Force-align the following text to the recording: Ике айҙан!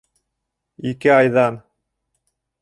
Ике 0.91 1.11
айҙан! 1.17 1.61